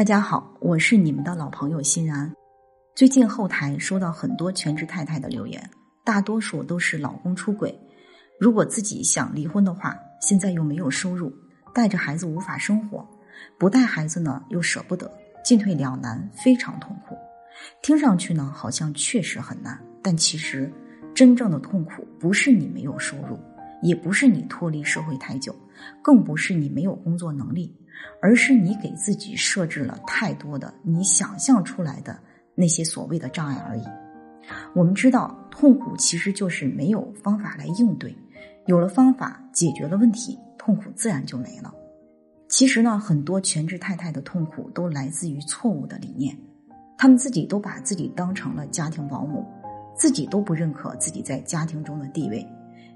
[0.00, 2.34] 大家好，我是你们的老朋友欣然。
[2.94, 5.62] 最近后台收到很多全职太太的留言，
[6.02, 7.78] 大多数都是老公出轨。
[8.40, 11.30] 如果自己想离婚的话，现在又没有收入，
[11.74, 13.06] 带着孩子无法生活，
[13.58, 15.12] 不带孩子呢又舍不得，
[15.44, 17.14] 进退两难，非常痛苦。
[17.82, 20.72] 听上去呢好像确实很难，但其实
[21.14, 23.38] 真正的痛苦不是你没有收入，
[23.82, 25.54] 也不是你脱离社会太久，
[26.00, 27.76] 更不是你没有工作能力。
[28.20, 32.18] 而是你给自己设置了太多的你想象出来的
[32.54, 33.82] 那些所谓的障碍而已。
[34.74, 38.16] 我们知道，痛苦其实就是没有方法来应对，
[38.66, 41.72] 有了方法解决了问题，痛苦自然就没了。
[42.48, 46.36] 其实呢，很多全职太太的痛苦都来自于错误的理念，
[46.98, 49.46] 他们自己都把自己当成了家庭保姆，
[49.96, 52.44] 自己都不认可自己在家庭中的地位，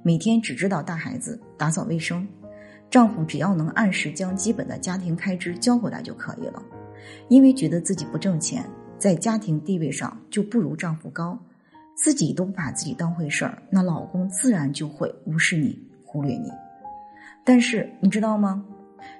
[0.02, 2.26] 每天只知道带孩子、打扫卫生。
[2.94, 6.62] 丈夫只要能按时将基本的家庭开支交回来就可以了，
[7.26, 8.64] 因为觉得自己不挣钱，
[8.98, 11.36] 在家庭地位上就不如丈夫高，
[11.96, 16.52] 自己都不把自己当回事儿，那老公自然就会无视你、忽略你。
[17.44, 18.64] 但是你知道吗？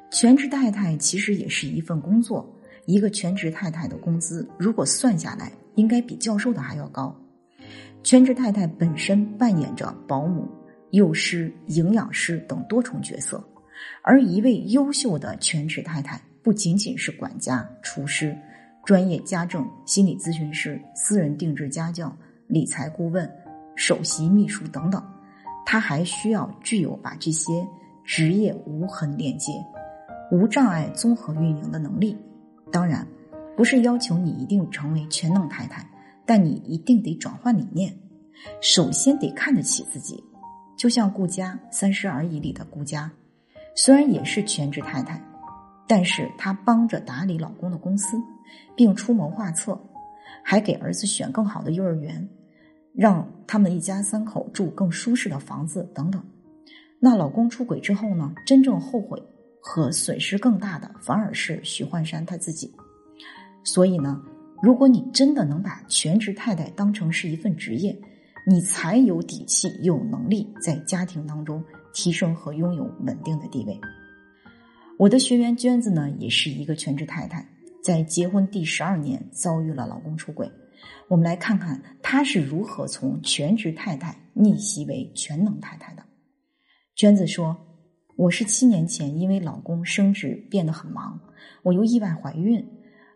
[0.08, 2.48] 全职太太其实也是一份工作，
[2.86, 7.12] 一个全职太太的工资如果算下来，应该比教授的还要高。
[8.05, 10.48] 全职太太本身扮演着保姆、
[10.92, 13.45] 幼师、营养师等多重角色。
[14.03, 18.36] 而一位优秀的全职太太，不仅仅是管家、厨师、
[18.84, 22.14] 专业家政、心理咨询师、私人定制家教、
[22.47, 23.30] 理财顾问、
[23.77, 25.02] 首席秘书等等，
[25.64, 27.67] 她还需要具有把这些
[28.05, 29.52] 职业无痕链接、
[30.30, 32.17] 无障碍综合运营的能力。
[32.70, 33.06] 当然，
[33.56, 35.89] 不是要求你一定成为全能太太，
[36.27, 37.97] 但你一定得转换理念，
[38.61, 40.22] 首先得看得起自己。
[40.77, 43.11] 就像顾家《三十而已》里的顾家。
[43.75, 45.20] 虽然也是全职太太，
[45.86, 48.17] 但是她帮着打理老公的公司，
[48.77, 49.78] 并出谋划策，
[50.42, 52.28] 还给儿子选更好的幼儿园，
[52.95, 56.23] 让他们一家三口住更舒适的房子等等。
[57.01, 58.33] 那老公出轨之后呢？
[58.46, 59.23] 真正后悔
[59.61, 62.73] 和损失更大的，反而是许幻山他自己。
[63.64, 64.23] 所以呢，
[64.62, 67.95] 如果你真的能把全职太太当成是一份职业，
[68.46, 71.64] 你才有底气、有能力在家庭当中。
[71.96, 73.80] 提升和拥有稳定的地位。
[74.98, 77.48] 我的学员娟子呢，也是一个全职太太，
[77.84, 80.50] 在结婚第十二年遭遇了老公出轨。
[81.06, 86.02] 我们来看看她是如何从全职太太逆袭为全能太太的。
[86.96, 87.56] 娟子说
[88.18, 91.20] ：“我是七年前因为老公升职变得很忙，
[91.62, 92.61] 我又意外怀孕，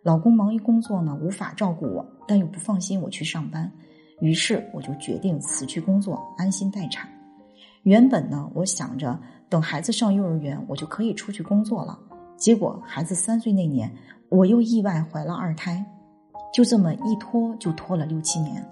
[0.04, 3.72] 老公忙于工作呢，无法照顾我，但又不放心我去上班，
[4.20, 7.08] 于是我就决定辞去工作，安心待产。”
[7.84, 9.18] 原本呢，我想着
[9.48, 11.98] 等孩子上幼儿园，我就可以出去工作了。
[12.36, 13.90] 结果孩子三岁那年，
[14.28, 15.84] 我又意外怀了二胎，
[16.52, 18.64] 就这么一拖就拖了六七年。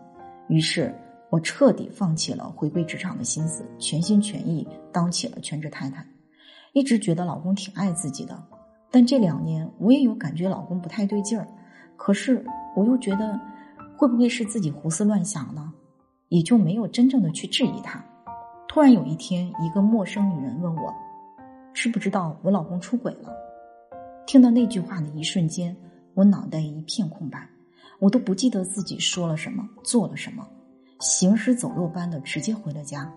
[0.48, 0.94] 于是
[1.30, 6.04] 我彻底放弃了回归职场的心思，全心全意当起了全职太太。
[6.72, 8.40] 一直觉得老公挺爱自己的，
[8.90, 11.48] 但这两年我也有感觉老公不太对劲儿。
[11.96, 12.44] 可是
[12.76, 13.40] 我又觉得
[13.96, 15.72] 会不会是自己胡思乱想呢？
[16.28, 18.04] 也就没有真正的去质疑他。
[18.68, 20.92] 突然有一天，一个陌生女人问我
[21.72, 23.32] ：“知不知道我老公出轨了？”
[24.26, 25.74] 听到那句话的一瞬间，
[26.14, 27.48] 我脑袋一片空白，
[28.00, 30.46] 我都不记得自己说了什么，做了什么，
[30.98, 33.10] 行尸走肉般的直接回了家。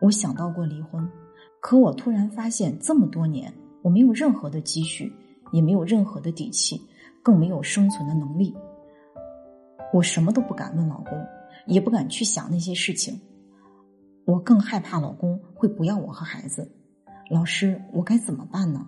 [0.00, 1.10] 我想到过离婚，
[1.58, 5.10] 可我突然发现，这么多年我没有任何的积蓄，
[5.52, 6.80] 也没有任何的底气，
[7.22, 8.54] 更没有生存的能力。
[9.96, 11.26] 我什么都不敢问老公，
[11.64, 13.18] 也不敢去想那些事情。
[14.26, 16.70] 我更害怕老公会不要我和孩子，
[17.30, 18.86] 老师，我该怎么办呢？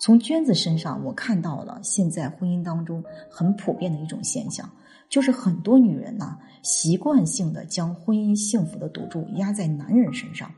[0.00, 4.66] 从娟子身上，我看到了现在婚姻当中很普遍的一种现象，
[5.10, 10.50] 就是很多女人呢习惯性的将婚姻幸福的赌注压在男人身上，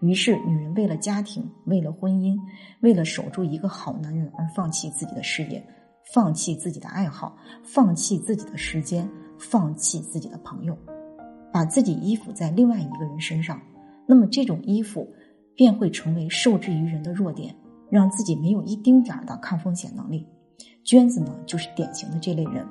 [0.00, 2.38] 于是女人为了家庭、为了婚姻、
[2.80, 5.66] 为了守住一个好男人而放弃自己的事业，
[6.12, 9.08] 放弃自己的爱好，放弃自己的时间，
[9.38, 10.76] 放弃自己的朋友。
[11.52, 13.60] 把自己依附在另外一个人身上，
[14.06, 15.08] 那么这种依附
[15.54, 17.54] 便会成为受制于人的弱点，
[17.88, 20.26] 让自己没有一丁点儿的抗风险能力。
[20.82, 22.66] 娟子呢，就是典型的这类人。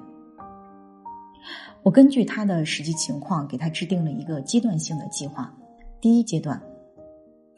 [1.82, 5.54] 我根据他的实际情况，给他制定了一个阶段性的计划。
[6.02, 6.62] 第一阶段，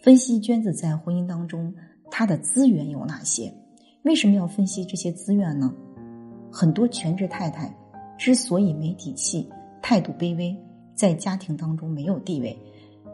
[0.04, 1.74] 分析娟子在婚姻当中
[2.12, 3.52] 她的资源有哪些？
[4.06, 5.74] 为什么要分析这些资源呢？
[6.52, 7.76] 很多全职太太
[8.20, 9.50] 之所以没底气，
[9.82, 10.56] 态度卑微。
[10.94, 12.56] 在家庭当中没有地位，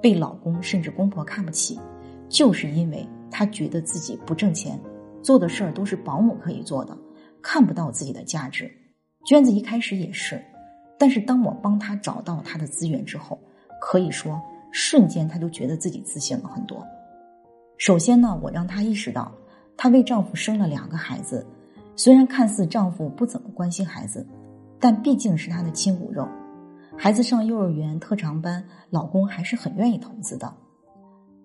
[0.02, 1.80] 被老公甚至公婆看不起，
[2.28, 4.78] 就是因为她觉得自己不挣钱，
[5.24, 6.96] 做的事儿都是保姆可以做的，
[7.42, 8.70] 看不到自己的价值。
[9.26, 10.44] 娟子一开始也是，
[11.00, 13.40] 但是当我帮她找到她的资源之后，
[13.80, 14.40] 可以说
[14.72, 16.86] 瞬间她就觉得自己自信了很多。
[17.78, 19.32] 首先呢，我让她意识到，
[19.82, 21.44] 她为丈夫生了两个孩子，
[21.96, 24.24] 虽然看似丈夫不怎么关心孩子，
[24.80, 26.28] 但毕竟是她的亲骨肉。
[26.96, 30.54] 孩子上幼儿园、特长班，老公还是很愿意投资的。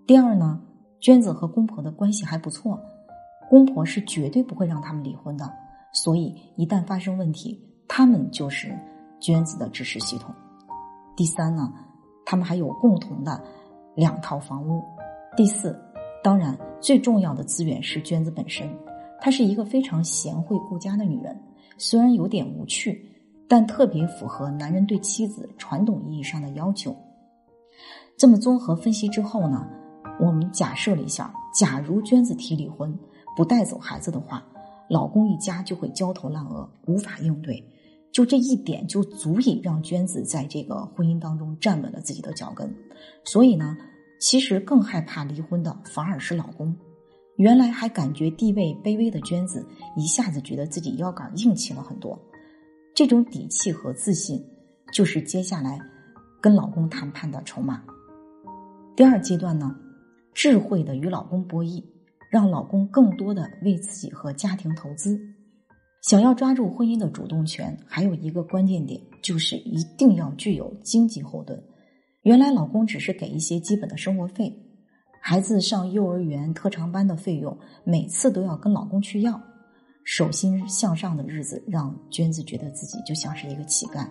[0.07, 0.61] 第二呢，
[1.01, 2.79] 娟子和公婆的关系还不错，
[3.49, 5.51] 公婆是绝对不会让他们离婚的。
[5.95, 8.71] 所以一旦发生问题，他们就是
[9.19, 10.35] 娟子的支持系统。
[11.17, 11.73] 第三呢，
[12.27, 13.43] 他们还有共同的
[13.95, 14.85] 两套房屋。
[15.39, 15.75] 第四，
[16.27, 18.69] 当然最重要的资源是娟子本身，
[19.21, 21.41] 她是一个非常贤惠顾家的女人，
[21.79, 23.01] 虽然有点无趣。
[23.47, 26.97] 但特别符合男人对妻子传统意义上的要求。
[28.17, 29.69] 这么综合分析之后呢，
[30.19, 32.93] 我们假设了一下：假如娟子提离婚，
[33.37, 34.45] 不带走孩子的话，
[34.89, 37.65] 老公一家就会焦头烂额，无法应对。
[38.11, 42.69] 就这一点就足以让娟子在这个婚姻当中站稳了自己的脚跟。
[43.23, 43.77] 所以呢，
[44.19, 46.77] 其实更害怕离婚的反而是老公。
[47.37, 52.19] 原来还感觉地位卑微的娟子，一下子觉得自己腰杆硬气了很多。
[52.95, 54.43] 这种底气和自信，
[54.91, 55.79] 就是接下来
[56.41, 57.83] 跟老公谈判的筹码。
[58.97, 59.77] 第二阶段呢，
[60.33, 61.85] 智慧的与老公博弈，
[62.31, 65.21] 让老公更多的为自己和家庭投资。
[66.01, 71.63] 想要抓住婚姻的主动权，还有一个关键点，就是一定要具有经济后盾。
[72.27, 74.53] 原来老公只是给一些基本的生活费，
[75.23, 79.41] 孩子上幼儿园、特长班的费用，每次都要跟老公去要。
[80.03, 84.05] 手心向上的日子，让娟子觉得自己就像是一个乞丐。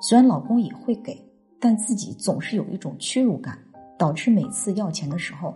[0.00, 1.22] 虽然老公也会给，
[1.60, 3.58] 但自己总是有一种屈辱感，
[3.98, 5.54] 导致每次要钱的时候，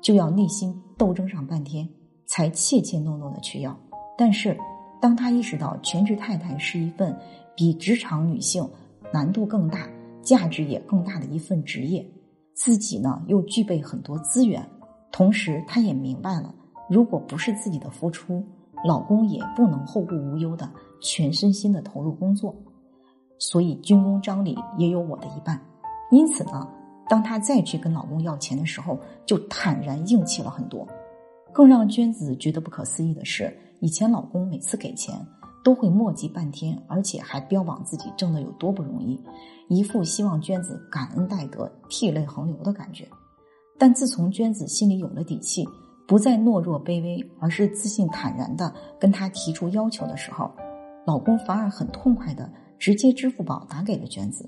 [0.00, 1.86] 就要内心斗争上半天，
[2.24, 3.78] 才怯怯懦懦的去要。
[4.16, 4.56] 但是，
[4.98, 7.14] 当她意识到全职太太是一份
[7.54, 8.66] 比职场女性
[9.12, 9.86] 难度更大、
[10.24, 12.04] 价值也更大的一份职业，
[12.54, 14.68] 自己呢又具备很多资源，
[15.12, 16.54] 同时她也明白了，
[16.88, 18.44] 如果不是自己的付出。
[18.86, 22.54] 老公也不能后顾无忧的全身心的投入工作，
[23.38, 25.58] 所以军功章里也有我的一半。
[26.10, 26.68] 因此呢，
[27.08, 30.86] 当她再去跟老公要钱的时候，就坦然硬气了很多。
[31.50, 35.14] 更让娟子觉得不可思议的是，以前老公每次给钱
[35.64, 39.20] 都会磨叽半天，而且还标榜自己挣的有多不容易，
[39.68, 43.08] 一副希望娟子感恩戴德、涕泪横流的感觉。
[43.78, 45.66] 但自从娟子心里有了底气。
[46.06, 48.70] 不再懦弱卑微，而是自信坦然的
[49.00, 50.50] 跟他提出要求的时候，
[51.06, 54.46] 老公反而很痛快的直接支付宝打给了娟子。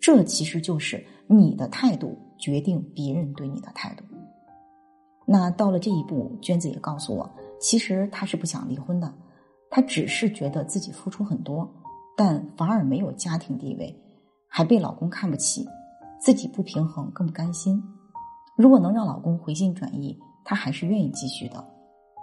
[0.00, 4.04] 这其实就是你的态度决定别人对你的态度。
[5.26, 7.30] 那到了这一步，娟子也告诉我，
[7.60, 9.12] 其实她是不想离婚的，
[9.76, 11.70] 她只是觉得自己付出很多，
[12.16, 13.94] 但反而没有家庭地位，
[14.48, 15.68] 还被老公看不起，
[16.18, 17.78] 自己不平衡，更不甘心。
[18.56, 20.18] 如果能让老公回心转意。
[20.42, 21.62] 她还是愿意继续的，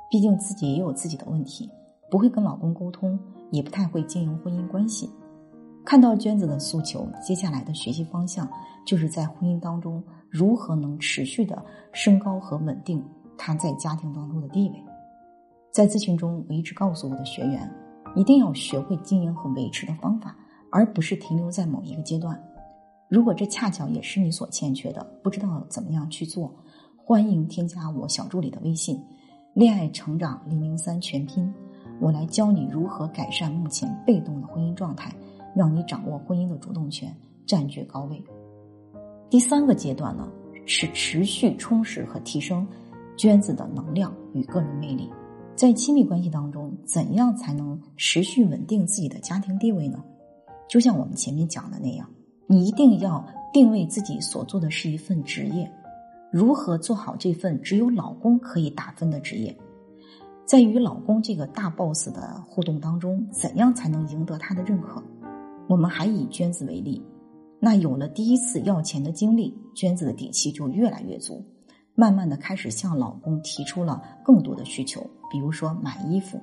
[0.10, 1.70] 毕竟自己也有自己的问题，
[2.10, 3.20] 不会跟老公沟通，
[3.52, 5.08] 也不太会经营婚姻关系。
[5.86, 8.50] 看到娟子的诉求，接下来的学习方向
[8.84, 13.04] 就是在婚姻当中如何能持续的升高和稳定
[13.38, 14.84] 她在家庭当中的地位。
[15.74, 17.68] 在咨询中，我一直告诉我的学员，
[18.16, 20.38] 一定要学会经营和维持的方法，
[20.72, 22.40] 而不是停留在某一个阶段。
[23.10, 26.54] 如果这恰巧也是你所欠缺的，不知道怎么样去做。
[26.96, 29.04] 欢迎添加我小助理的微信
[29.56, 31.52] “恋爱成长零零三全拼”，
[32.00, 35.12] 我来教你如何改善目前被动的婚姻状态，
[35.56, 37.12] 让你掌握婚姻的主动权，
[37.48, 38.24] 占据高位。
[39.28, 40.32] 第三个阶段呢，
[40.68, 42.66] 是持续充实和提升
[43.18, 45.10] 娟子的能量与个人魅力。
[45.56, 50.04] 在亲密关系当中，怎样才能持续稳定自己的家庭地位呢？
[50.68, 52.10] 就像我们前面讲的那样，
[52.48, 55.72] 你一定要定位自己所做的是一份职业。
[56.32, 59.56] 如何做好这份只有老公可以打分的职业？
[60.46, 65.02] 在与老公这个大 boss 的互动当中，怎样才能赢得他的认可？
[65.70, 67.02] 我们还以娟子为例，
[67.60, 71.46] 那有了第一次要钱的经历，娟子的底气就越来越足，
[71.96, 76.42] 慢慢的开始向老公提出了更多的需求，比如说买衣服、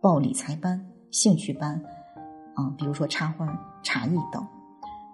[0.00, 1.82] 报理财班、兴趣班，
[2.54, 3.48] 啊，比如说插花、
[3.82, 4.46] 茶艺等。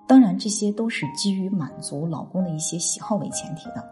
[0.07, 3.89] 当然，这些都是基于满足老公的一些喜好为前提的。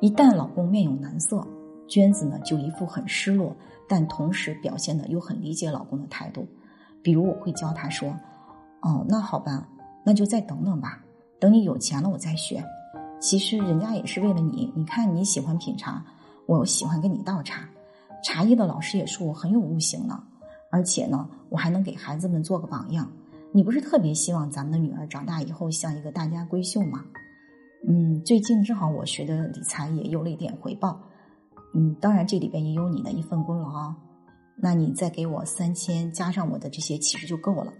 [0.00, 1.46] 一旦老公面有难色，
[1.88, 3.54] 娟子呢就一副很失落，
[3.88, 6.46] 但同时表现的又很理解老公的态度。
[7.02, 8.14] 比如我会教他说
[8.82, 9.66] ：“哦，那好吧，
[10.04, 11.00] 那就再等等吧，
[11.38, 12.62] 等你有钱了我再学。
[13.20, 16.02] 其实人家也是为了你，你看你喜欢品茶，
[16.46, 17.68] 我喜欢给你倒茶。
[18.24, 20.22] 茶艺的老师也说我很有悟性呢。
[20.72, 23.10] 而且呢，我还能给孩子们做个榜样。
[23.52, 27.04] 你不是特别希望咱们的女儿长大以后像一个大家闺秀吗？
[27.88, 31.00] 嗯，最近正好我学的理财也有了一点回报。
[31.74, 33.96] 嗯，当然这里边也有你的一份功劳啊。
[34.56, 37.72] 那你再给我三千，加上我的这些，其实就够了。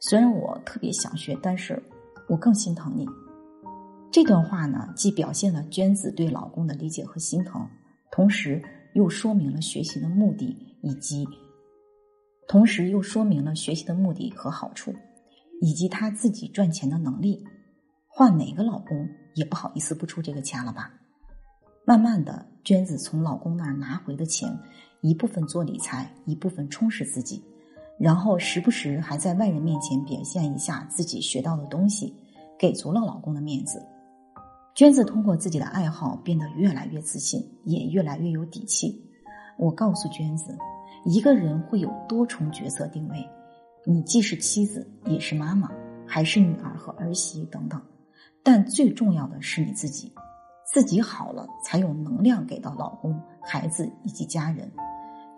[0.00, 1.80] 虽然我特别想学，但是
[2.28, 3.06] 我更心疼你。
[4.14, 7.68] 这段话呢，既表现了娟子对老公的理解和心疼，
[8.12, 11.26] 同时又说明了学习的目的，以及
[12.46, 14.94] 同时又说明了学习的目的和好处，
[15.60, 17.44] 以及她自己赚钱的能力。
[18.06, 20.92] 换哪个老公也不好意思不出这个钱了吧？
[21.84, 24.56] 慢慢的，娟子从老公那儿拿回的钱。
[25.00, 27.42] 一部分做理财，一部分充实自己，
[27.98, 32.14] 然后时不时还在外人面前表现一下自己学到的东西，
[32.56, 33.84] 给足了老公的面子。
[34.74, 39.00] 娟子通过自己的爱好变得越来越自信，也越来越有底气。
[39.56, 40.58] 我告诉娟子，
[41.04, 43.24] 一个人会有多重角色定位，
[43.86, 45.70] 你既是妻子，也是妈妈，
[46.04, 47.80] 还是女儿和儿媳等等，
[48.42, 50.12] 但最重要的是你自己，
[50.72, 54.68] 自己好了，才有能量给到老公、孩子以及家人。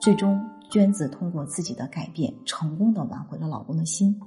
[0.00, 4.18] 最终，娟子通过自己的改变，成功的挽回了老公的心，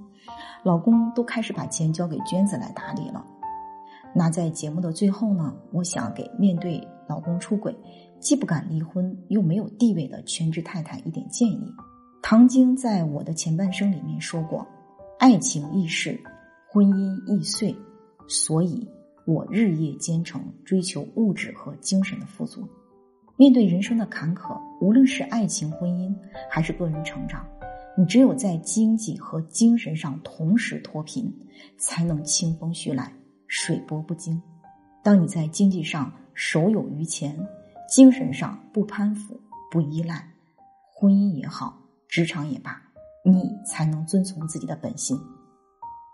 [0.61, 3.25] 老公都开始把钱交给娟子来打理了。
[4.15, 7.75] 那在节目的最后呢，我想给面对老公出轨，
[8.19, 11.73] 既不敢离婚又没有地位的全职太太一点建议。
[12.21, 14.67] 唐晶在我的前半生里面说过
[15.19, 16.19] ：“爱情易逝，
[16.69, 17.75] 婚姻易碎，
[18.27, 18.87] 所以
[19.25, 22.67] 我日夜兼程，追求物质和精神的富足。”
[23.37, 26.13] 面对人生的坎坷，无论是爱情、婚姻，
[26.49, 27.45] 还是个人成长，
[27.97, 31.33] 你只有在经济和精神上同时脱贫，
[31.77, 33.13] 才能清风徐来，
[33.49, 34.41] 水波不惊。
[35.03, 37.37] 当你在经济上手有余钱，
[37.89, 39.37] 精神上不攀附、
[39.69, 40.25] 不依赖，
[40.95, 41.77] 婚姻也好，
[42.07, 42.81] 职场也罢，
[43.25, 45.19] 你才能遵从自己的本心。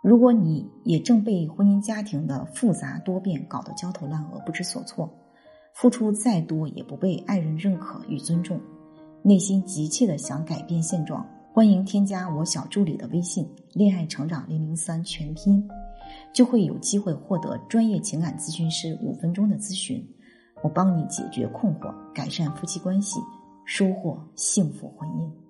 [0.02, 5.12] 如果你也正被婚姻家庭的复杂多变搞得焦头烂额、不知所措，
[5.74, 8.62] 付出再多也不被爱人认可与尊重，
[9.24, 15.68] 内心急切的想改变现状，欢迎添加我小助理的微信“恋爱成长零零三全拼”，
[16.34, 20.06] 就会有机会获得专业情感咨询师五分钟的咨询，
[20.64, 23.20] 我帮你解决困惑，改善夫妻关系，
[23.66, 25.45] 收获幸福婚姻。